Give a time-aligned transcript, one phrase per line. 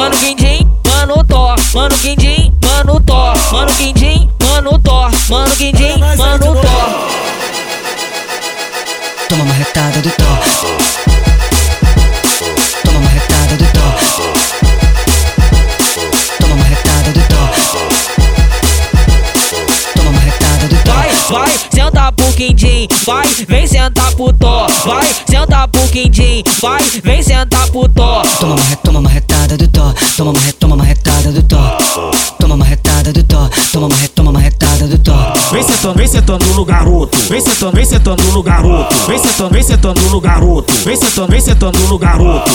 [0.00, 6.54] mano quindim, mano Thor, mano quindim, mano Thor, mano quindim, mano Thor, mano quindim, mano
[6.54, 7.08] Thor.
[9.28, 11.19] Toma uma retada do Thor.
[22.40, 28.26] Quindim, vai, vem sentar pro Thor, vai, senta pro quindim, vai, vem sentar pro Thor.
[28.38, 29.94] Toma re- toma uma retada do Thor.
[30.16, 30.40] Toma uma,
[35.60, 37.18] Vem sentando, vem sentando no garoto.
[37.28, 38.94] Vem sentando, vem sentando no garoto.
[39.06, 40.72] Vem sentando, vem sentando no garoto.
[40.72, 42.50] Vem sentando, vem sentando no garoto.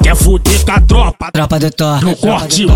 [0.00, 2.00] Quer fuder com a tropa Tropa do Thor.
[2.04, 2.66] no corte.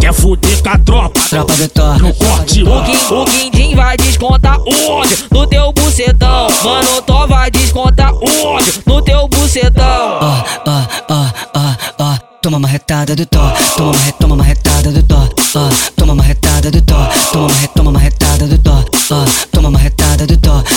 [0.00, 1.98] Quer fuder com a tropa Tropa do Thor.
[1.98, 2.62] no corte.
[2.62, 8.14] O, quin, o quindim vai descontar o ódio no teu bucetão, mano Thor vai descontar
[8.14, 10.18] o ódio no teu bucetão.
[10.22, 12.16] Ó, ó, ó, ó, ó.
[12.40, 13.52] Toma uma retada do Thor.
[13.76, 15.02] Toma uma, toma uma retada do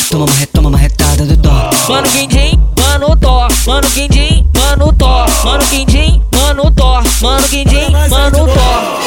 [0.09, 1.69] Toma uma, re- toma uma retada do Thor.
[1.89, 8.47] Mano quindim, mano Thor, mano quindim, mano Thor, mano quindim, mano Thor, mano quindim, mano
[8.47, 8.99] Thor.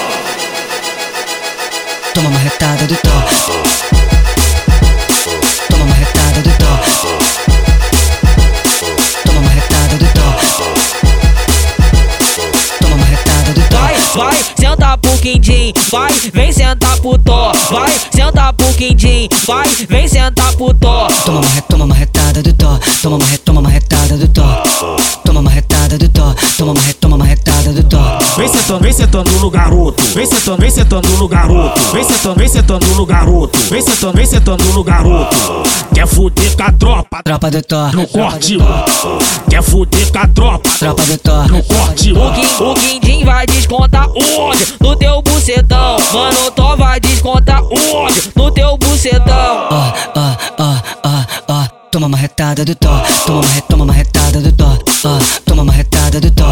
[2.14, 4.01] Toma uma retada do Thor.
[15.22, 21.06] Quindim, vai, vem sentar pro Thor, vai, senta pro quindim, vai, vem sentar pro Thor.
[21.24, 22.80] Toma uma, toma uma retada do Thor.
[23.00, 24.62] Toma uma, toma uma retada do Thor.
[25.24, 26.34] Toma uma retada do Thor.
[26.58, 28.18] Toma uma, toma uma retada do Thor.
[28.36, 30.02] Vem sentando, vem sentando no garoto.
[30.02, 31.80] Vem sentando, vem sentando no garoto.
[31.92, 33.58] Vem sentando, vem sentando no garoto.
[33.70, 35.36] Vem sentando, vem sentando no garoto.
[35.94, 37.94] Quer fuder com a tropa Tropa do Thor.
[37.94, 38.56] no corte.
[39.48, 41.48] Quer fuder com a tropa Tropa do Thor.
[41.48, 42.12] no corte.
[42.12, 45.11] O, quin, o quindim vai descontar o ódio no teu
[45.52, 49.68] bucetão, mano Thor vai descontar o ódio no teu bucetão.
[49.70, 51.68] Ó, ó, ó, ó, ó.
[51.90, 53.02] Toma uma retada do Thor.
[53.26, 54.82] Toma uma, toma uma retada do Thor.
[55.04, 56.51] Ó, toma uma retada do Thor.